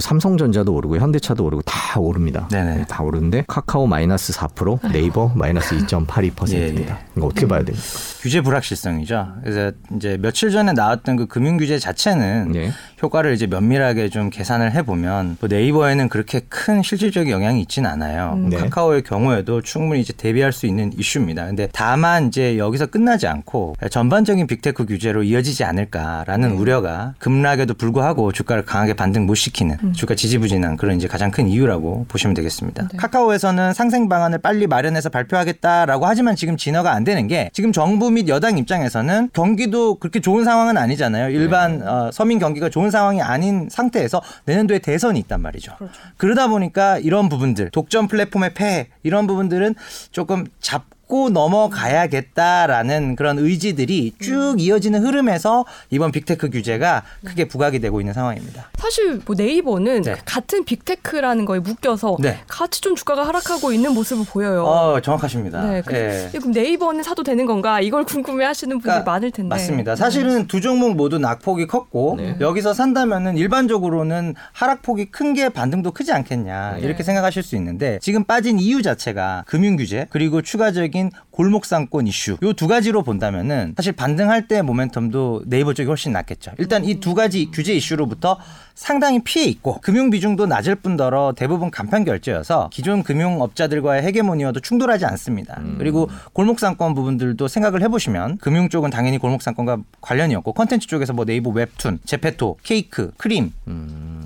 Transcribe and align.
뭐 0.00 0.02
삼성전자도 0.02 0.72
오르고 0.72 0.96
현대차도 0.96 1.44
오르고 1.44 1.62
다 1.62 2.00
오릅니다. 2.00 2.48
네네. 2.50 2.74
네, 2.76 2.84
다 2.88 3.02
오르는데 3.02 3.44
카카오 3.46 3.86
마이너스 3.86 4.32
4%, 4.32 4.90
네이버 4.92 5.30
마이너스 5.34 5.76
2.82%입니다. 5.76 6.94
예, 6.94 6.98
예. 6.98 7.04
이거 7.16 7.26
어떻게 7.26 7.46
봐야 7.46 7.62
됩니까? 7.62 7.86
규제 8.22 8.40
불확실성이죠. 8.40 9.34
그래서 9.42 9.72
이제 9.94 10.16
며칠 10.20 10.50
전에 10.50 10.72
나왔던 10.72 11.16
그 11.16 11.26
금융 11.26 11.58
규제 11.58 11.78
자체는 11.78 12.52
네. 12.52 12.72
효과를 13.02 13.34
이제 13.34 13.46
면밀하게 13.46 14.08
좀 14.08 14.30
계산을 14.30 14.72
해보면 14.72 15.36
뭐 15.38 15.48
네이버에는 15.48 16.08
그렇게 16.08 16.40
큰 16.48 16.82
실질적인 16.82 17.30
영향이 17.30 17.60
있지는 17.62 17.90
않아요. 17.90 18.36
네. 18.48 18.56
카카오의 18.56 19.02
경우에도 19.02 19.60
충분히 19.60 20.00
이제 20.00 20.14
대비할 20.14 20.52
수 20.52 20.66
있는 20.66 20.92
이슈입니다. 20.96 21.46
근데 21.46 21.68
다만 21.72 22.28
이제 22.28 22.56
여기서 22.56 22.86
끝나지 22.86 23.26
않고 23.26 23.76
전반적인 23.90 24.46
big 24.46 24.63
tech 24.63 24.86
규제로 24.86 25.22
이어지지 25.22 25.64
않을까라는 25.64 26.52
우려가 26.52 27.14
급락에도 27.18 27.74
불구하고 27.74 28.32
주가를 28.32 28.64
강하게 28.64 28.94
반등 28.94 29.26
못 29.26 29.34
시키는 29.34 29.76
주가 29.94 30.14
지지부진한 30.14 30.76
그런 30.76 30.96
이제 30.96 31.08
가장 31.08 31.30
큰 31.30 31.48
이유라고 31.48 32.06
보시면 32.08 32.34
되겠습니다. 32.34 32.88
카카오에서는 32.96 33.72
상생 33.74 34.08
방안을 34.08 34.38
빨리 34.38 34.66
마련해서 34.66 35.08
발표하겠다라고 35.08 36.06
하지만 36.06 36.36
지금 36.36 36.56
진화가 36.56 36.92
안 36.92 37.04
되는 37.04 37.26
게 37.26 37.50
지금 37.52 37.72
정부 37.72 38.10
및 38.10 38.28
여당 38.28 38.58
입장에서는 38.58 39.30
경기도 39.32 39.96
그렇게 39.96 40.20
좋은 40.20 40.44
상황은 40.44 40.76
아니잖아요. 40.76 41.30
일반 41.30 41.86
어, 41.86 42.10
서민 42.12 42.38
경기가 42.38 42.68
좋은 42.68 42.90
상황이 42.90 43.20
아닌 43.22 43.68
상태에서 43.70 44.22
내년도에 44.44 44.78
대선이 44.80 45.18
있단 45.20 45.40
말이죠. 45.40 45.72
그러다 46.16 46.48
보니까 46.48 46.98
이런 46.98 47.28
부분들 47.28 47.70
독점 47.70 48.08
플랫폼의 48.08 48.54
폐해 48.54 48.88
이런 49.02 49.26
부분들은 49.26 49.74
조금 50.10 50.46
잡고 50.60 50.99
넘어가야겠다라는 51.30 53.16
그런 53.16 53.38
의지들이 53.38 54.12
쭉 54.20 54.56
이어지는 54.58 55.02
흐름에서 55.04 55.64
이번 55.90 56.12
big 56.12 56.28
tech 56.28 56.50
규제가 56.50 57.02
크게 57.24 57.46
부각이 57.46 57.78
되고 57.80 58.00
있는 58.00 58.12
상황입니다. 58.12 58.70
사실 58.78 59.20
뭐 59.24 59.34
네이버는 59.36 60.02
네. 60.02 60.16
같은 60.24 60.64
big 60.64 60.83
tech라는 60.83 61.44
거에 61.46 61.58
묶여서 61.60 62.16
네. 62.20 62.38
같이 62.48 62.80
좀 62.80 62.94
주가가 62.94 63.26
하락하고 63.26 63.72
있는 63.72 63.94
모습을 63.94 64.24
보여요. 64.26 64.64
어, 64.64 65.00
정확하십니다. 65.00 65.62
네, 65.64 65.82
그, 65.84 65.94
예. 65.94 66.28
그럼 66.38 66.52
네이버는 66.52 67.02
사도 67.02 67.22
되는 67.22 67.46
건가? 67.46 67.80
이걸 67.80 68.04
궁금해하시는 68.10 68.76
분들이 68.76 68.90
그러니까 68.90 69.10
많을 69.10 69.30
텐데. 69.30 69.48
맞습니다. 69.48 69.96
사실은 69.96 70.46
두 70.46 70.60
종목 70.60 70.94
모두 70.96 71.18
낙폭이 71.18 71.66
컸고 71.66 72.16
네. 72.18 72.36
여기서 72.40 72.74
산다면은 72.74 73.36
일반적으로는 73.38 74.34
하락폭이 74.52 75.06
큰 75.06 75.30
게 75.30 75.48
반등도 75.48 75.92
크지 75.92 76.12
않겠냐 76.12 76.72
네. 76.74 76.80
이렇게 76.80 77.04
생각하실 77.04 77.44
수 77.44 77.54
있는데 77.54 78.00
지금 78.02 78.24
빠진 78.24 78.58
이유 78.58 78.82
자체가 78.82 79.44
금융 79.46 79.76
규제 79.76 80.08
그리고 80.10 80.42
추가적인 80.42 80.99
골목상권 81.30 82.06
이슈 82.06 82.36
요 82.42 82.52
두 82.52 82.68
가지로 82.68 83.02
본다면은 83.02 83.72
사실 83.76 83.92
반등할 83.92 84.46
때 84.48 84.60
모멘텀도 84.60 85.44
네이버 85.46 85.72
쪽이 85.72 85.86
훨씬 85.86 86.12
낫겠죠. 86.12 86.52
일단 86.58 86.84
이 86.84 87.00
두 87.00 87.14
가지 87.14 87.48
규제 87.50 87.72
이슈로부터 87.74 88.36
상당히 88.74 89.22
피해 89.22 89.44
있고 89.46 89.78
금융 89.80 90.10
비중도 90.10 90.46
낮을 90.46 90.74
뿐더러 90.74 91.34
대부분 91.36 91.70
간편 91.70 92.04
결제여서 92.04 92.68
기존 92.72 93.02
금융업자들과의 93.02 94.02
헤게모니와도 94.02 94.60
충돌하지 94.60 95.04
않습니다. 95.06 95.60
그리고 95.78 96.08
골목상권 96.32 96.94
부분들도 96.94 97.46
생각을 97.48 97.82
해보시면 97.82 98.38
금융 98.38 98.68
쪽은 98.68 98.90
당연히 98.90 99.18
골목상권과 99.18 99.78
관련이 100.00 100.34
없고 100.36 100.52
컨텐츠 100.54 100.86
쪽에서 100.88 101.12
뭐 101.12 101.24
네이버 101.24 101.50
웹툰, 101.50 102.00
제페토, 102.04 102.58
케이크, 102.62 103.12
크림 103.16 103.52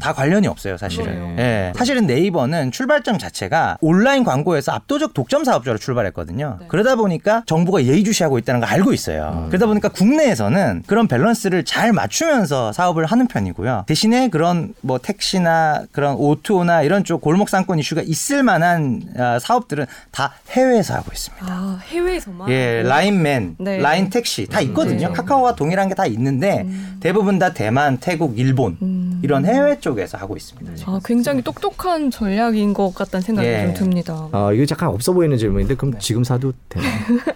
다 0.05 0.13
관련이 0.13 0.47
없어요, 0.49 0.77
사실은. 0.77 1.39
예. 1.39 1.73
사실은 1.75 2.07
네이버는 2.07 2.73
출발점 2.73 3.17
자체가 3.17 3.79
온라인 3.81 4.23
광고에서 4.23 4.73
압도적 4.73 5.15
독점 5.15 5.45
사업자로 5.45 5.79
출발했거든요. 5.79 6.59
그러다 6.69 6.97
보니까 6.97 7.43
정부가 7.47 7.83
예의주시하고 7.85 8.37
있다는 8.39 8.61
걸 8.61 8.69
알고 8.69 8.93
있어요. 8.93 9.47
그러다 9.49 9.65
보니까 9.65 9.89
국내에서는 9.89 10.83
그런 10.87 11.09
밸런스를 11.09 11.65
잘 11.65 11.95
맞추면서 11.95 12.73
사업을 12.73 13.07
하는 13.07 13.27
편이고요. 13.29 13.85
대신에 13.87 14.29
그런 14.29 14.75
뭐 14.83 14.99
택시나 14.99 15.85
그런 15.91 16.19
O2O나 16.19 16.85
이런 16.85 17.03
쪽 17.05 17.23
골목 17.23 17.49
상권 17.49 17.79
이슈가 17.79 18.03
있을 18.05 18.43
만한 18.43 19.01
아, 19.17 19.39
사업들은 19.39 19.87
다 20.11 20.35
해외에서 20.51 20.97
하고 20.97 21.13
있습니다. 21.15 21.47
아 21.49 21.81
해외에서만. 21.89 22.51
예, 22.51 22.83
라인맨, 22.83 23.57
네. 23.59 23.79
라인 23.79 24.11
택시 24.11 24.47
다 24.49 24.61
있거든요. 24.61 25.09
네. 25.09 25.15
카카오와 25.15 25.55
동일한 25.55 25.89
게 25.89 25.95
다 25.95 26.05
있는데 26.07 26.67
대부분 27.01 27.39
다 27.39 27.55
대만, 27.55 27.97
태국, 27.99 28.37
일본 28.39 28.77
음. 28.83 28.94
이런 29.25 29.47
해외 29.47 29.79
쪽에서 29.81 30.19
하고 30.19 30.37
있습니다. 30.37 30.85
아 30.87 31.01
굉장히 31.03 31.41
똑똑한 31.41 32.11
전략인 32.11 32.75
것 32.75 32.95
같다는 32.95 33.23
생각이 33.23 33.49
예. 33.49 33.65
좀 33.65 33.75
듭니다. 33.75 34.29
아, 34.33 34.53
이거 34.53 34.67
잠깐 34.67 34.91
없어 34.91 35.15
보이는 35.15 35.35
질문인데 35.39 35.77
그럼 35.77 35.95
지금 35.99 36.23
사도 36.23 36.53
되나요? 36.69 36.91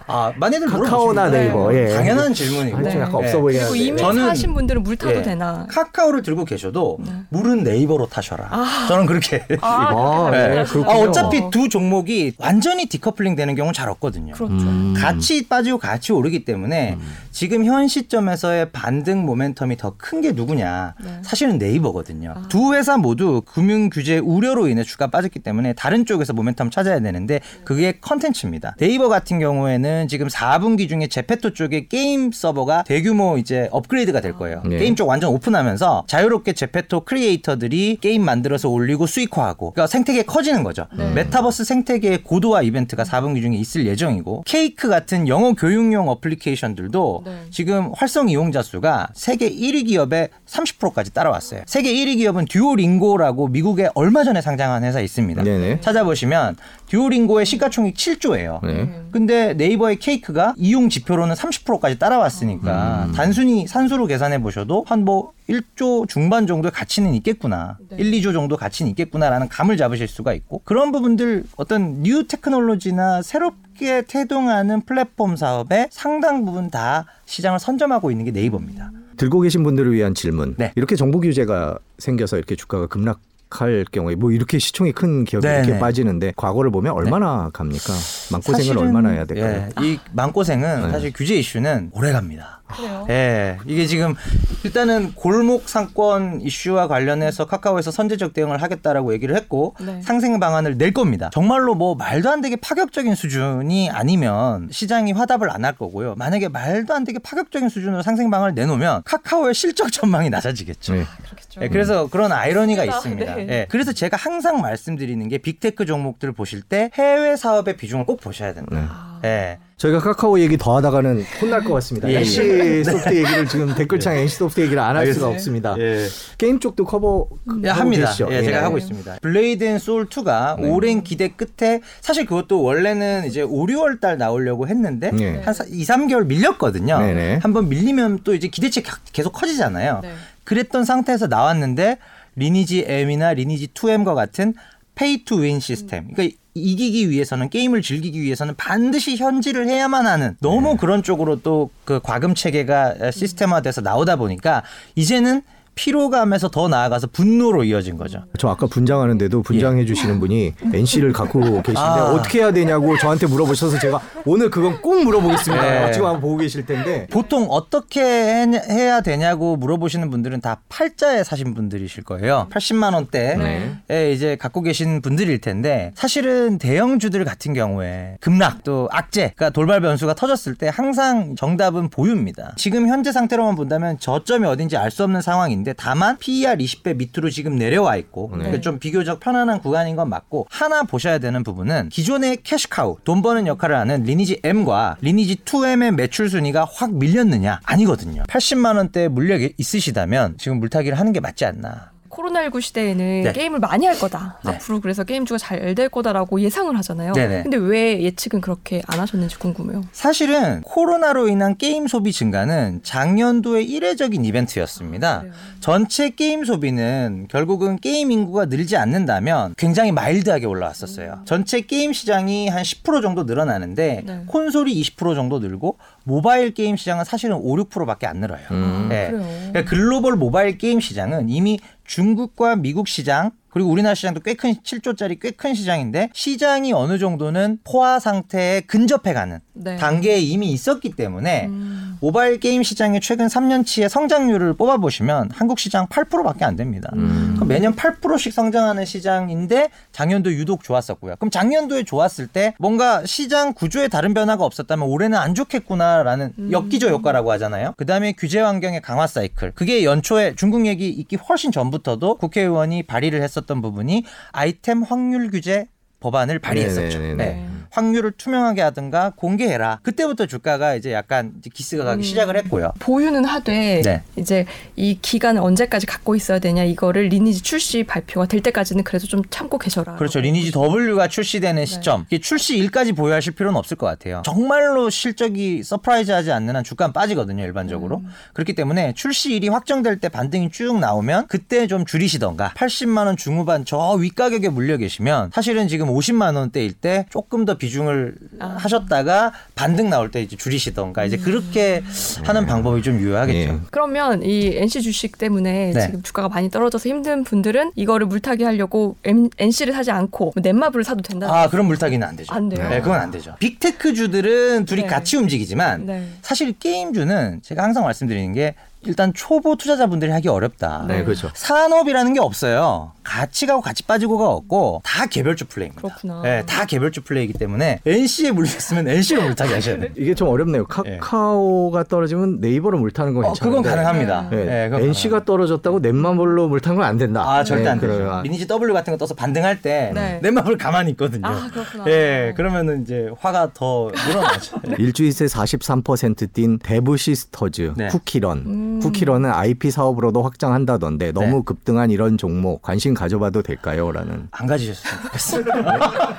아, 0.05 0.31
많이들 0.37 0.67
카카오나 0.67 1.29
물어보십니다. 1.29 1.29
네이버. 1.31 1.73
예. 1.75 1.87
당연한 1.95 2.31
질문이고. 2.33 2.77
아, 2.77 2.83
좀 2.83 2.91
네. 2.93 2.99
약간 2.99 3.15
없어 3.15 3.41
보이긴 3.41 3.61
그리고. 3.63 3.75
이미 3.75 3.99
저는- 4.01 4.27
사신 4.27 4.53
분들은 4.53 4.83
물 4.83 4.97
타도 4.97 5.15
예. 5.17 5.21
되나? 5.23 5.65
카카오를 5.67 6.21
들고 6.21 6.45
계셔도 6.45 6.99
네. 7.03 7.11
물은 7.29 7.63
네이버로 7.63 8.05
타셔라. 8.07 8.49
저는 8.87 9.07
그렇게. 9.07 9.43
아, 9.61 10.29
네. 10.31 10.47
네, 10.49 10.59
아. 10.85 10.91
어차피 10.99 11.41
두 11.49 11.69
종목이 11.69 12.33
완전히 12.37 12.85
디커플링 12.85 13.35
되는 13.35 13.55
경우는 13.55 13.73
잘 13.73 13.89
없거든요. 13.89 14.33
그렇죠. 14.35 14.53
음. 14.53 14.93
같이 14.95 15.47
빠지고 15.47 15.79
같이 15.79 16.11
오르기 16.13 16.45
때문에 16.45 16.97
지금 17.31 17.65
현 17.65 17.87
시점에서의 17.87 18.69
반등 18.71 19.25
모멘텀이 19.25 19.77
더 19.79 19.95
큰 19.97 20.19
게 20.19 20.33
누구냐? 20.33 20.95
네. 21.01 21.19
사실은 21.23 21.57
네이버 21.57 21.78
거든요. 21.81 22.35
두 22.49 22.73
회사 22.73 22.97
모두 22.97 23.41
금융 23.45 23.89
규제 23.89 24.17
우려로 24.17 24.67
인해 24.67 24.83
주가 24.83 25.07
빠졌기 25.07 25.39
때문에 25.39 25.73
다른 25.73 26.05
쪽에서 26.05 26.33
모멘텀 26.33 26.71
찾아야 26.71 26.99
되는데 26.99 27.39
그게 27.63 27.93
컨텐츠입니다. 27.99 28.75
네이버 28.77 29.09
같은 29.09 29.39
경우에는 29.39 30.07
지금 30.07 30.27
4분기 30.27 30.89
중에 30.89 31.07
제페토 31.07 31.53
쪽에 31.53 31.87
게임 31.87 32.31
서버가 32.31 32.83
대규모 32.83 33.37
이제 33.37 33.69
업그레이드가 33.71 34.21
될 34.21 34.33
거예요. 34.33 34.61
네. 34.65 34.77
게임 34.77 34.95
쪽 34.95 35.07
완전 35.07 35.31
오픈하면서 35.31 36.05
자유롭게 36.07 36.53
제페토 36.53 37.01
크리에이터들이 37.01 37.97
게임 38.01 38.23
만들어서 38.23 38.69
올리고 38.69 39.07
수익화하고 39.07 39.71
그러니까 39.71 39.87
생태계 39.87 40.23
커지는 40.23 40.63
거죠. 40.63 40.87
메타버스 41.15 41.63
생태계의 41.63 42.23
고도화 42.23 42.61
이벤트가 42.61 43.03
4분기 43.03 43.41
중에 43.41 43.55
있을 43.55 43.85
예정이고 43.85 44.43
케이크 44.45 44.89
같은 44.89 45.27
영어 45.27 45.53
교육용 45.53 46.09
어플리케이션들도 46.09 47.23
네. 47.25 47.43
지금 47.49 47.91
활성 47.95 48.29
이용자 48.29 48.61
수가 48.63 49.09
세계 49.13 49.49
1위 49.49 49.87
기업의 49.87 50.29
30%까지 50.45 51.13
따라왔어요. 51.13 51.61
세계 51.69 51.93
1위 51.93 52.17
기업은 52.17 52.45
듀오링고라고 52.45 53.47
미국에 53.47 53.89
얼마 53.93 54.23
전에 54.23 54.41
상장한 54.41 54.83
회사 54.83 55.01
있습니다. 55.01 55.43
네네. 55.43 55.81
찾아보시면 55.81 56.55
듀오링고의 56.87 57.45
시가총액 57.45 57.93
7조예요. 57.93 58.65
네. 58.65 58.89
근데 59.11 59.53
네이버의 59.53 59.97
케이크가 59.99 60.55
이용 60.57 60.89
지표로는 60.89 61.35
30%까지 61.35 61.99
따라왔으니까 61.99 63.05
음. 63.09 63.11
단순히 63.11 63.67
산수로 63.67 64.07
계산해 64.07 64.41
보셔도 64.41 64.83
한뭐 64.87 65.33
1조 65.47 66.09
중반 66.09 66.47
정도의 66.47 66.71
가치는 66.71 67.13
있겠구나. 67.13 67.77
네. 67.87 67.97
1, 67.99 68.13
2조 68.13 68.33
정도 68.33 68.57
가치는 68.57 68.89
있겠구나라는 68.89 69.47
감을 69.47 69.77
잡으실 69.77 70.07
수가 70.07 70.33
있고 70.33 70.63
그런 70.65 70.91
부분들 70.91 71.43
어떤 71.55 72.01
new 72.01 72.25
technology나 72.27 73.21
새롭게 73.21 74.01
태동하는 74.07 74.81
플랫폼 74.81 75.35
사업의 75.35 75.89
상당 75.91 76.45
부분 76.45 76.71
다 76.71 77.05
시장을 77.27 77.59
선점하고 77.59 78.09
있는 78.09 78.25
게 78.25 78.31
네이버입니다. 78.31 78.89
들고 79.19 79.41
계신 79.41 79.63
분들을 79.63 79.93
위한 79.93 80.15
질문. 80.15 80.55
네. 80.57 80.71
이렇게 80.75 80.95
정부 80.95 81.19
규제가 81.19 81.77
생겨서 81.99 82.37
이렇게 82.37 82.55
주가가 82.55 82.87
급락 82.87 83.19
할 83.51 83.83
경우에 83.91 84.15
뭐 84.15 84.31
이렇게 84.31 84.59
시총이 84.59 84.91
큰 84.93 85.25
기업이 85.25 85.45
네, 85.47 85.57
이렇게 85.57 85.73
네. 85.73 85.79
빠지는데 85.79 86.33
과거를 86.35 86.71
보면 86.71 86.93
얼마나 86.93 87.49
갑니까? 87.51 87.93
마음고생을 88.31 88.57
사실은, 88.59 88.81
얼마나 88.81 89.09
해야 89.09 89.25
될까요? 89.25 89.69
예, 89.81 89.85
이 89.85 89.99
마음고생은 90.13 90.83
네. 90.83 90.91
사실 90.91 91.11
규제 91.13 91.35
이슈는 91.35 91.89
오래 91.93 92.11
갑니다. 92.11 92.58
그래요? 92.75 93.05
예, 93.09 93.57
이게 93.65 93.85
지금 93.85 94.15
일단은 94.63 95.13
골목 95.15 95.69
상권 95.69 96.41
이슈와 96.41 96.87
관련해서 96.87 97.45
카카오에서 97.45 97.91
선제적 97.91 98.33
대응을 98.33 98.61
하겠다라고 98.61 99.13
얘기를 99.13 99.35
했고 99.35 99.75
네. 99.79 100.01
상생 100.01 100.39
방안을 100.39 100.77
낼 100.77 100.93
겁니다. 100.93 101.29
정말로 101.31 101.75
뭐 101.75 101.95
말도 101.95 102.29
안 102.29 102.41
되게 102.41 102.55
파격적인 102.55 103.15
수준이 103.15 103.89
아니면 103.91 104.67
시장이 104.71 105.11
화답을 105.13 105.49
안 105.51 105.59
할 105.59 105.75
거고요. 105.75 106.15
만약에 106.15 106.47
말도 106.47 106.93
안 106.93 107.03
되게 107.03 107.19
파격적인 107.19 107.69
수준으로 107.69 108.01
상생 108.01 108.29
방안을 108.29 108.55
내놓으면 108.55 109.01
카카오의 109.03 109.53
실적 109.53 109.91
전망이 109.91 110.29
낮아지겠죠. 110.29 110.93
네. 110.93 111.05
그렇겠죠. 111.25 111.61
예, 111.61 111.67
그래서 111.67 112.07
그런 112.07 112.31
아이러니가 112.31 112.85
맞습니다. 112.85 113.23
있습니다. 113.23 113.35
네. 113.35 113.59
예, 113.61 113.65
그래서 113.69 113.91
제가 113.91 114.15
항상 114.17 114.61
말씀드리는 114.61 115.27
게 115.27 115.37
빅테크 115.37 115.85
종목들 115.85 116.29
을 116.29 116.33
보실 116.33 116.61
때 116.61 116.89
해외 116.93 117.35
사업의 117.35 117.77
비중을 117.77 118.05
꼭 118.05 118.21
보셔야 118.21 118.53
된다. 118.53 118.73
네. 118.73 118.83
아, 119.21 119.27
예. 119.27 119.57
저희가 119.77 119.99
카카오 119.99 120.37
얘기 120.41 120.57
더 120.57 120.75
하다가는 120.75 121.23
혼날 121.41 121.63
것 121.63 121.73
같습니다. 121.75 122.09
예, 122.11 122.17
NC 122.17 122.83
소프트 122.83 123.15
얘기를 123.15 123.47
지금 123.47 123.73
댓글창에 123.75 124.19
NC 124.21 124.35
소프트 124.35 124.59
얘기를 124.59 124.79
안 124.81 124.97
할 124.97 125.13
수가. 125.13 125.29
없습니다. 125.29 125.75
예. 125.79 126.05
게임 126.37 126.59
쪽도 126.59 126.83
커버 126.83 127.27
예, 127.63 127.69
합니다. 127.69 128.07
계시죠? 128.07 128.27
예, 128.31 128.43
제가 128.43 128.57
예. 128.57 128.61
하고 128.61 128.77
있습니다. 128.77 129.19
블레이드 129.21 129.63
앤 129.63 129.79
소울 129.79 130.07
2가 130.09 130.59
네. 130.59 130.69
오랜 130.69 131.01
기대 131.03 131.29
끝에 131.29 131.79
사실 132.01 132.25
그것도 132.25 132.61
원래는 132.61 133.25
이제 133.27 133.41
5, 133.41 133.65
6월 133.67 134.01
달 134.01 134.17
나오려고 134.17 134.67
했는데 134.67 135.11
네. 135.11 135.41
한 135.45 135.53
2, 135.69 135.83
3개월 135.85 136.25
밀렸거든요. 136.25 136.99
네네. 136.99 137.39
한번 137.41 137.69
밀리면 137.69 138.19
또 138.25 138.33
이제 138.35 138.49
기대치 138.49 138.83
가- 138.83 138.97
계속 139.13 139.31
커지잖아요. 139.31 140.01
네. 140.03 140.11
그랬던 140.43 140.83
상태에서 140.83 141.27
나왔는데 141.27 141.99
리니지 142.35 142.83
M이나 142.87 143.33
리니지 143.33 143.67
2M과 143.73 144.13
같은 144.13 144.53
pay 144.95 145.23
to 145.23 145.41
win 145.41 145.61
시스템. 145.61 146.11
그러니까 146.13 146.35
이기기 146.59 147.09
위해서는 147.09 147.49
게임을 147.49 147.81
즐기기 147.81 148.21
위해서는 148.21 148.55
반드시 148.55 149.15
현질을 149.15 149.67
해야만 149.67 150.05
하는 150.05 150.35
너무 150.41 150.77
그런 150.77 151.01
쪽으로 151.03 151.41
또 151.41 151.69
그 151.89 151.99
과금 152.03 152.35
체계가 152.35 153.09
시스템화돼서 153.09 153.81
나오다 153.81 154.15
보니까 154.17 154.61
이제는 154.93 155.41
피로감에서 155.83 156.49
더 156.49 156.67
나아가서 156.67 157.07
분노로 157.07 157.63
이어진 157.63 157.95
거죠. 157.95 158.25
저 158.37 158.49
아까 158.49 158.67
분장하는데도 158.67 159.43
분장해 159.43 159.85
주시는 159.85 160.19
분이 160.19 160.53
NC를 160.73 161.13
갖고 161.13 161.39
계신데 161.63 161.79
아. 161.79 162.11
어떻게 162.11 162.39
해야 162.39 162.51
되냐고 162.51 162.97
저한테 162.97 163.27
물어보셔서 163.27 163.79
제가 163.79 164.01
오늘 164.25 164.49
그건 164.49 164.81
꼭 164.81 165.01
물어보겠습니다. 165.05 165.63
네. 165.85 165.91
지금 165.93 166.07
한번 166.07 166.19
보고 166.21 166.35
계실 166.35 166.65
텐데 166.65 167.07
보통 167.09 167.47
어떻게 167.49 168.01
해- 168.01 168.45
해야 168.69 168.99
되냐고 168.99 169.55
물어보시는 169.55 170.09
분들은 170.09 170.41
다 170.41 170.59
팔자에 170.67 171.23
사신 171.23 171.53
분들이실 171.53 172.03
거예요. 172.03 172.47
80만 172.51 172.93
원대에 172.93 173.79
네. 173.87 174.11
이제 174.11 174.35
갖고 174.35 174.61
계신 174.61 175.01
분들일 175.01 175.39
텐데 175.39 175.93
사실은 175.95 176.57
대형주들 176.57 177.23
같은 177.23 177.53
경우에 177.53 178.17
급락 178.19 178.65
또 178.65 178.89
악재, 178.91 179.31
그러니까 179.37 179.51
돌발 179.51 179.79
변수가 179.79 180.13
터졌을 180.15 180.55
때 180.55 180.69
항상 180.73 181.35
정답은 181.37 181.89
보유입니다. 181.89 182.51
지금 182.57 182.89
현재 182.89 183.13
상태로만 183.13 183.55
본다면 183.55 183.97
저점이 183.97 184.45
어딘지 184.45 184.75
알 184.75 184.89
수 184.89 185.03
없는 185.03 185.21
상황인데 185.21 185.68
다만 185.77 186.17
PER 186.17 186.57
20배 186.57 186.95
밑으로 186.97 187.29
지금 187.29 187.57
내려와 187.57 187.95
있고 187.97 188.29
네. 188.31 188.37
그러니까 188.39 188.61
좀 188.61 188.79
비교적 188.79 189.19
편안한 189.19 189.59
구간인 189.59 189.95
건 189.95 190.09
맞고 190.09 190.47
하나 190.49 190.83
보셔야 190.83 191.19
되는 191.19 191.43
부분은 191.43 191.89
기존의 191.89 192.37
cash 192.43 192.74
cow 192.74 192.97
돈 193.03 193.21
버는 193.21 193.47
역할을 193.47 193.75
하는 193.75 194.03
리니지 194.03 194.41
M과 194.43 194.97
리니지 195.01 195.37
2M의 195.45 195.91
매출 195.91 196.29
순위가 196.29 196.67
확 196.71 196.93
밀렸느냐 196.93 197.61
아니거든요. 197.63 198.23
80만 198.23 198.77
원대 198.77 199.07
물려 199.07 199.53
있으시다면 199.57 200.37
지금 200.37 200.59
물타기를 200.59 200.97
하는 200.99 201.13
게 201.13 201.19
맞지 201.19 201.45
않나. 201.45 201.91
코로나19 202.09 202.61
시대에는 202.61 203.21
네. 203.23 203.33
게임을 203.33 203.59
많이 203.59 203.85
할 203.85 203.97
거다. 203.97 204.39
네. 204.43 204.51
앞으로 204.51 204.81
그래서 204.81 205.03
게임주가 205.03 205.37
잘 205.37 205.59
될 205.75 205.89
거다라고 205.89 206.41
예상을 206.41 206.75
하잖아요. 206.79 207.13
네네. 207.13 207.43
근데 207.43 207.57
왜 207.57 208.01
예측은 208.01 208.41
그렇게 208.41 208.81
안 208.87 208.99
하셨는지 208.99 209.37
궁금해요. 209.37 209.83
사실은 209.91 210.61
코로나로 210.61 211.27
인한 211.27 211.57
게임 211.57 211.87
소비 211.87 212.11
증가는 212.11 212.79
작년도의 212.81 213.65
이례적인 213.65 214.25
이벤트였습니다. 214.25 215.19
그래요? 215.19 215.33
전체 215.59 216.09
게임 216.09 216.45
소비는 216.45 217.27
결국은 217.29 217.77
게임 217.77 218.11
인구가 218.11 218.45
늘지 218.45 218.77
않는다면 218.77 219.53
굉장히 219.57 219.91
mild하게 219.91 220.45
올라왔었어요. 220.45 221.21
전체 221.25 221.61
게임 221.61 221.93
시장이 221.93 222.47
한 222.47 222.63
10% 222.63 223.01
정도 223.01 223.23
늘어나는데 223.23 224.03
네. 224.05 224.23
콘솔이 224.25 224.73
20% 224.81 225.15
정도 225.15 225.39
늘고 225.39 225.77
모바일 226.03 226.53
게임 226.53 226.75
시장은 226.75 227.03
사실은 227.05 227.35
5, 227.37 227.55
6%밖에 227.55 228.07
안 228.07 228.17
늘어요. 228.17 228.41
음. 228.51 228.87
네. 228.89 229.11
그래요. 229.11 229.25
그러니까 229.49 229.63
글로벌 229.65 230.15
모바일 230.15 230.57
게임 230.57 230.79
시장은 230.79 231.29
이미 231.29 231.59
중국과 231.85 232.55
미국 232.55 232.87
시장 232.87 233.31
그리고 233.51 233.69
우리나라 233.69 233.95
시장도 233.95 234.21
꽤 234.21 234.33
큰 234.35 234.53
7조짜리 234.55 235.19
꽤 235.19 235.31
큰 235.31 235.53
시장인데 235.53 236.09
시장이 236.13 236.73
어느 236.73 236.97
정도는 236.97 237.59
포화 237.63 237.99
상태에 237.99 238.61
근접해가는 238.61 239.39
네. 239.53 239.75
단계에 239.77 240.19
이미 240.19 240.51
있었기 240.51 240.91
때문에 240.91 241.47
음. 241.47 241.97
모바일 242.01 242.39
게임 242.39 242.63
시장의 242.63 243.01
최근 243.01 243.27
3년치의 243.27 243.89
성장률을 243.89 244.53
뽑아보시면 244.53 245.31
한국 245.33 245.59
시장 245.59 245.87
8%밖에 245.87 246.45
안 246.45 246.55
됩니다. 246.55 246.89
음. 246.95 247.33
그럼 247.35 247.49
매년 247.49 247.75
8%씩 247.75 248.31
성장하는 248.33 248.85
시장인데 248.85 249.69
작년도 249.91 250.31
유독 250.33 250.63
좋았었고요. 250.63 251.15
그럼 251.17 251.29
작년도에 251.29 251.83
좋았을 251.83 252.27
때 252.27 252.53
뭔가 252.59 253.05
시장 253.05 253.53
구조에 253.53 253.89
다른 253.89 254.13
변화가 254.13 254.45
없었다면 254.45 254.87
올해는 254.87 255.17
안 255.17 255.35
좋겠구나라는 255.35 256.33
음. 256.39 256.51
역기저 256.51 256.87
효과라고 256.89 257.31
하잖아요. 257.33 257.73
그 257.77 257.85
다음에 257.85 258.13
규제 258.13 258.39
환경의 258.39 258.81
강화 258.81 259.07
사이클. 259.07 259.51
그게 259.55 259.83
연초에 259.83 260.35
중국 260.35 260.65
얘기 260.67 260.89
있기 260.89 261.17
훨씬 261.17 261.51
전부터도 261.51 262.15
국회의원이 262.17 262.83
발의를 262.83 263.21
했었 263.21 263.38
던 263.41 263.61
부분이 263.61 264.03
아이템 264.31 264.83
확률 264.83 265.29
규제 265.31 265.67
법안을 265.99 266.39
발의했었죠. 266.39 266.99
네네네네. 266.99 267.25
네. 267.25 267.48
확률을 267.71 268.11
투명하게 268.11 268.61
하든가 268.61 269.13
공개해라. 269.15 269.79
그때부터 269.83 270.25
주가가 270.25 270.75
이제 270.75 270.91
약간 270.91 271.33
이제 271.39 271.49
기스가 271.53 271.83
가기 271.83 272.01
음. 272.01 272.03
시작을 272.03 272.37
했고요. 272.37 272.73
보유는 272.79 273.25
하되 273.25 273.81
네. 273.83 274.03
이제 274.15 274.45
이 274.75 274.97
기간을 275.01 275.41
언제까지 275.41 275.85
갖고 275.85 276.15
있어야 276.15 276.39
되냐 276.39 276.63
이거를 276.63 277.09
리니지 277.09 277.41
출시 277.41 277.83
발표가 277.83 278.25
될 278.25 278.41
때까지는 278.41 278.83
그래도 278.83 279.07
좀 279.07 279.21
참고 279.29 279.57
계셔라. 279.57 279.95
그렇죠. 279.95 280.19
리니지 280.19 280.51
W가 280.55 281.03
네. 281.03 281.09
출시되는 281.09 281.65
시점. 281.65 282.05
이게 282.07 282.19
출시일까지 282.19 282.93
보유하실 282.93 283.33
필요는 283.33 283.57
없을 283.57 283.77
것 283.77 283.85
같아요. 283.85 284.21
정말로 284.25 284.89
실적이 284.89 285.63
surprise하지 285.63 286.31
않는 286.31 286.55
한 286.55 286.63
주가는 286.63 286.93
빠지거든요, 286.93 287.43
일반적으로. 287.43 287.97
음. 287.97 288.09
그렇기 288.33 288.53
때문에 288.53 288.93
출시일이 288.93 289.49
확정될 289.49 289.99
때 289.99 290.09
반등이 290.09 290.49
쭉 290.51 290.79
나오면 290.79 291.27
그때 291.27 291.67
좀 291.67 291.85
줄이시던가 291.85 292.53
80만 292.55 293.05
원 293.05 293.17
중후반 293.17 293.65
저 293.65 293.91
윗가격에 293.93 294.49
물려 294.49 294.77
계시면 294.77 295.31
사실은 295.33 295.67
지금 295.67 295.87
50만 295.87 296.35
원대일 296.35 296.73
때 296.73 297.05
조금 297.09 297.45
더 297.45 297.57
비중을 297.59 298.15
아. 298.39 298.55
하셨다가 298.57 299.33
반등 299.53 299.89
나올 299.89 300.09
때 300.09 300.21
이제 300.21 300.35
줄이시던가 300.35 301.05
이제 301.05 301.17
그렇게 301.17 301.83
하는 302.23 302.45
방법이 302.45 302.81
좀 302.81 302.99
유효하겠죠. 302.99 303.37
예. 303.37 303.59
그러면 303.69 304.23
이 304.23 304.55
NC 304.55 304.81
주식 304.81 305.17
때문에 305.17 305.73
네. 305.73 305.81
지금 305.81 306.01
주가가 306.01 306.29
많이 306.29 306.49
떨어져서 306.49 306.89
힘든 306.89 307.23
분들은 307.23 307.73
이거를 307.75 308.07
물타기 308.07 308.43
하려고 308.43 308.95
M, 309.03 309.29
NC를 309.37 309.73
사지 309.73 309.91
않고 309.91 310.33
넷마블을 310.35 310.83
사도 310.83 311.01
된다. 311.03 311.27
아, 311.29 311.49
그런 311.49 311.67
물타기는 311.67 312.05
안 312.07 312.15
되죠. 312.15 312.33
안 312.33 312.49
돼요? 312.49 312.67
네, 312.67 312.81
그건 312.81 312.99
안 312.99 313.11
되죠. 313.11 313.35
빅테크 313.39 313.93
주들은 313.93 314.65
둘이 314.65 314.81
네. 314.81 314.87
같이 314.87 315.17
움직이지만 315.17 315.85
네. 315.85 316.07
사실 316.21 316.53
게임주는 316.57 317.41
제가 317.43 317.63
항상 317.63 317.83
말씀드리는 317.83 318.33
게 318.33 318.55
일단 318.85 319.13
초보 319.13 319.57
투자자분들이 319.57 320.11
하기 320.11 320.29
어렵다. 320.29 320.85
네, 320.87 321.03
그렇죠. 321.03 321.29
산업이라는 321.33 322.13
게 322.13 322.19
없어요. 322.21 322.93
같이 323.03 323.45
가고 323.45 323.61
같이 323.61 323.83
빠지고가 323.83 324.27
없고 324.29 324.81
다 324.85 325.05
개별주 325.05 325.45
플레이입니다. 325.47 325.81
그렇구나. 325.81 326.21
네, 326.21 326.45
다 326.45 326.65
개별주 326.65 327.01
플레이이기 327.01 327.33
때문에 327.33 327.81
NC에 327.85 328.31
물렸으면 328.31 328.87
NC로 328.87 329.23
물타기 329.23 329.53
하셔야 329.53 329.79
돼요. 329.79 329.89
이게 329.97 330.13
좀 330.13 330.29
어렵네요. 330.29 330.65
카카오가 330.65 331.83
떨어지면 331.83 332.39
네이버로 332.39 332.79
물타는 332.79 333.13
건 333.15 333.25
어. 333.25 333.33
그건 333.33 333.63
가능합니다. 333.63 334.29
네. 334.29 334.45
네, 334.45 334.69
그건 334.69 334.85
NC가 334.87 335.25
떨어졌다고 335.25 335.79
넷마블로 335.79 336.47
물탄 336.47 336.75
건안 336.75 336.97
된다. 336.97 337.23
아 337.29 337.43
절대 337.43 337.63
네, 337.65 337.69
안 337.71 337.79
되죠. 337.79 337.93
그래요. 337.93 338.21
리니지 338.23 338.47
W 338.47 338.73
같은 338.73 338.93
거 338.93 338.97
떠서 338.97 339.13
반등할 339.13 339.61
때 339.61 339.91
네. 339.93 340.19
넷마블은 340.21 340.57
가만히 340.57 340.91
있거든요. 340.91 341.27
아, 341.27 341.49
그렇구나. 341.51 341.85
예, 341.87 342.33
그러면은 342.37 342.83
이제 342.83 343.09
화가 343.19 343.51
더 343.53 343.91
늘어나죠. 344.07 344.61
일주일새 344.77 345.25
43%뛴 345.25 346.59
데브 346.59 346.95
시스터즈, 346.95 347.73
네. 347.75 347.87
쿠키런. 347.87 348.37
음. 348.45 348.68
쿠키런은 348.81 349.31
IP 349.31 349.71
사업으로도 349.71 350.21
확장한다던데 350.21 351.11
너무 351.11 351.37
네. 351.37 351.41
급등한 351.45 351.89
이런 351.91 352.17
종목 352.17 352.61
관심 352.61 352.93
가져봐도 352.93 353.41
될까요? 353.41 353.91
라는 353.91 354.27
안 354.31 354.47
가지셨으면 354.47 355.03
좋겠어요. 355.03 355.43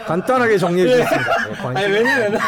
간단하게 0.07 0.59
정리해 0.59 0.89
주셨습니다. 0.89 1.71
네, 1.75 1.81
아니 1.85 1.93
왜냐면 1.93 2.39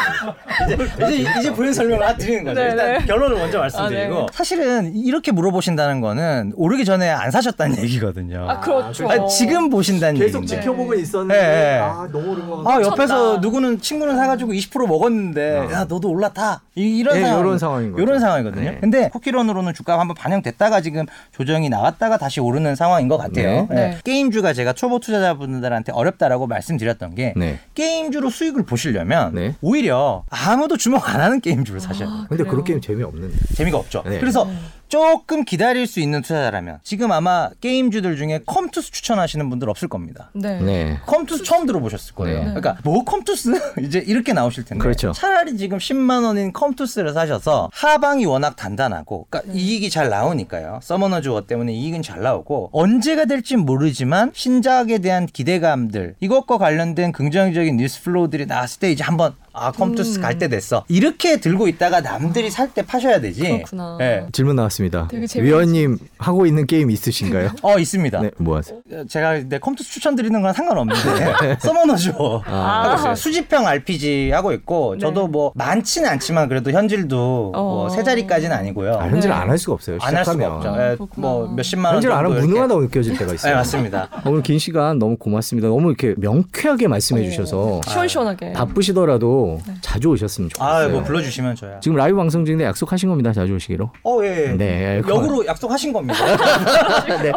이제 0.65 0.77
이제 1.21 1.39
이제 1.39 1.53
부연 1.53 1.73
설명을 1.73 2.05
하- 2.05 2.15
드리는 2.15 2.43
거죠. 2.43 2.59
네, 2.59 2.69
일단 2.71 2.93
네. 2.99 3.05
결론을 3.05 3.37
먼저 3.37 3.59
말씀드리고 3.59 4.15
아, 4.15 4.19
네. 4.21 4.25
사실은 4.31 4.95
이렇게 4.95 5.31
물어보신다는 5.31 6.01
거는 6.01 6.53
오르기 6.55 6.85
전에 6.85 7.09
안 7.09 7.31
사셨다는 7.31 7.77
얘기거든요. 7.79 8.47
아 8.49 8.59
그렇죠. 8.59 9.09
아니, 9.09 9.27
지금 9.29 9.69
보신다는 9.69 10.19
계속 10.19 10.43
얘기인데. 10.43 10.61
지켜보고 10.61 10.93
있었는데 10.95 11.33
네, 11.35 11.47
네. 11.47 11.79
아 11.79 12.07
너무 12.11 12.31
오른 12.31 12.49
것아 12.49 12.63
같아. 12.63 12.81
옆에서. 12.87 13.37
누구는 13.37 13.79
친구는 13.81 14.15
사가지고 14.15 14.51
20% 14.53 14.87
먹었는데 14.87 15.57
어. 15.59 15.71
야 15.71 15.85
너도 15.85 16.09
올라타 16.09 16.61
이, 16.75 16.97
이런 16.97 17.15
네, 17.15 17.21
상황 17.21 17.39
요런 17.39 17.59
상황인 17.59 17.91
거죠. 17.91 18.03
이런 18.03 18.19
상황이거든요. 18.19 18.71
네. 18.71 18.77
근데 18.79 19.09
쿠키런으로는 19.09 19.73
주가가 19.73 19.99
한번 20.01 20.15
반영됐다가 20.15 20.81
지금 20.81 21.05
조정이 21.31 21.69
나왔다가 21.69 22.17
다시 22.17 22.39
오르는 22.39 22.75
상황인 22.75 23.07
것 23.07 23.17
같아요. 23.17 23.67
네. 23.69 23.75
네. 23.75 23.75
네. 23.75 23.97
게임주가 24.03 24.53
제가 24.53 24.73
초보 24.73 24.99
투자자분들한테 24.99 25.91
어렵다라고 25.91 26.47
말씀드렸던 26.47 27.15
게 27.15 27.33
네. 27.35 27.59
게임주로 27.75 28.29
수익을 28.29 28.63
보시려면 28.63 29.35
네. 29.35 29.55
오히려 29.61 30.23
아무도 30.29 30.77
주목 30.77 31.07
안 31.09 31.21
하는 31.21 31.41
게임주를 31.41 31.79
사셔야 31.79 32.07
돼요. 32.07 32.17
근데 32.29 32.43
그래요? 32.43 32.51
그런 32.51 32.63
게임 32.63 32.81
재미없는데. 32.81 33.37
재미가 33.55 33.77
없죠. 33.77 34.03
네. 34.05 34.19
그래서 34.19 34.47
조금 34.93 35.43
기다릴 35.43 35.87
수 35.87 35.99
있는 35.99 36.21
투자자라면 36.21 36.77
지금 36.83 37.11
아마 37.11 37.49
게임주들 37.61 38.15
중에 38.15 38.41
컴투스 38.45 38.91
추천하시는 38.91 39.49
분들 39.49 39.67
없을 39.67 39.87
겁니다. 39.87 40.29
네. 40.33 40.59
네. 40.61 40.99
컴투스 41.07 41.41
처음 41.41 41.65
들어보셨을 41.65 42.13
거예요. 42.13 42.37
네. 42.37 42.43
그러니까 42.53 42.77
뭐 42.83 43.03
컴투스 43.03 43.53
이제 43.81 44.03
이렇게 44.05 44.33
나오실 44.33 44.65
텐데 44.65 44.79
그렇죠. 44.83 45.11
차라리 45.11 45.57
지금 45.57 45.79
10만 45.79 46.23
원인 46.23 46.53
컴투스를 46.53 47.11
사셔서 47.11 47.71
하방이 47.73 48.27
워낙 48.27 48.55
단단하고 48.55 49.25
그러니까 49.31 49.51
이익이 49.55 49.89
잘 49.89 50.09
나오니까요. 50.09 50.79
서머너즈 50.83 51.29
워 51.29 51.41
때문에 51.47 51.73
이익은 51.73 52.03
잘 52.03 52.21
나오고 52.21 52.69
언제가 52.71 53.25
될진 53.25 53.61
모르지만 53.61 54.29
신작에 54.35 54.99
대한 54.99 55.25
기대감들 55.25 56.17
이것과 56.19 56.59
관련된 56.59 57.13
긍정적인 57.13 57.77
news 57.77 58.03
flow들이 58.03 58.45
나왔을 58.45 58.79
때 58.79 58.91
이제 58.91 59.03
한번 59.03 59.33
아 59.53 59.71
컴투스 59.71 60.17
음. 60.17 60.21
갈때 60.23 60.47
됐어 60.47 60.83
이렇게 60.87 61.37
들고 61.39 61.67
있다가 61.67 62.01
남들이 62.01 62.49
살 62.49 62.73
때 62.73 62.81
파셔야 62.81 63.21
되지. 63.21 63.41
그렇구나. 63.43 63.97
예. 64.01 64.25
질문 64.31 64.55
나왔습니다. 64.55 65.07
되게 65.11 65.27
재밌- 65.27 65.45
위원님 65.47 65.99
하고 66.17 66.45
있는 66.47 66.65
게임 66.65 66.89
있으신가요? 66.89 67.49
어 67.61 67.77
있습니다. 67.77 68.19
네, 68.21 68.31
뭐 68.37 68.57
하세요? 68.57 68.79
제가 69.07 69.41
내 69.47 69.59
컴퓨터 69.59 69.83
추천드리는 69.87 70.41
건 70.41 70.53
상관없는데 70.53 71.57
서머너죠 71.61 72.41
아. 72.47 72.83
하고 72.85 72.95
있어요. 72.99 73.15
수집형 73.15 73.67
RPG 73.67 74.31
하고 74.31 74.53
있고 74.53 74.93
네. 74.95 74.99
저도 75.01 75.27
뭐 75.27 75.51
많지는 75.55 76.09
않지만 76.09 76.47
그래도 76.49 76.71
현질도 76.71 77.51
뭐 77.53 77.85
어. 77.85 77.89
세 77.89 78.01
자리까지는 78.01 78.55
아니고요. 78.55 78.95
아, 78.97 79.03
현질 79.07 79.29
네. 79.29 79.35
안할 79.35 79.57
수가 79.59 79.73
없어요. 79.73 79.97
안 80.01 80.15
할 80.15 80.25
수가. 80.25 80.55
없죠. 80.55 80.69
아, 80.69 80.91
예, 80.91 80.95
그렇구나. 80.95 81.27
뭐 81.27 81.47
몇십만 81.53 81.85
원 81.93 81.95
현질 81.95 82.11
안 82.11 82.25
하면. 82.25 82.39
무능하다고 82.41 82.81
느껴질 82.81 83.17
때가 83.17 83.33
있어요. 83.33 83.51
네 83.51 83.55
맞습니다. 83.57 84.09
오늘 84.25 84.41
긴 84.41 84.57
시간 84.57 84.97
너무 84.97 85.15
고맙습니다. 85.17 85.67
너무 85.67 85.89
이렇게 85.89 86.15
명쾌하게 86.17 86.87
말씀해 86.87 87.23
주셔서 87.29 87.81
시원시원하게. 87.87 88.53
바쁘시더라도 88.53 89.42
말고 89.43 89.61
자주 89.81 90.09
오셨으면 90.09 90.49
좋겠어요. 90.49 90.85
아, 90.85 90.87
뭐 90.89 91.03
불러주시면 91.03 91.55
저야. 91.55 91.79
지금 91.79 91.97
라이브 91.97 92.17
방송 92.17 92.45
중인데 92.45 92.65
약속하신 92.65 93.09
겁니다. 93.09 93.31
자주 93.33 93.53
오시기로. 93.55 93.89
어, 94.03 94.19
예. 94.23 94.51
예. 94.51 94.53
네, 94.53 94.97
역으로 95.07 95.45
약속하신 95.45 95.93
겁니다. 95.93 96.15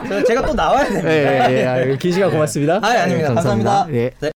저- 0.05 0.23
제가 0.25 0.47
또 0.47 0.55
나와야 0.55 0.85
됩니다. 0.87 1.11
예, 1.11 1.47
예, 1.51 1.91
예. 1.93 1.97
긴 1.97 2.13
시간 2.13 2.31
고맙습니다. 2.31 2.81
아, 2.83 2.87
아닙니다. 2.89 3.29
네, 3.29 3.35
감사합니다. 3.35 3.87
예. 3.91 4.11
네. 4.21 4.33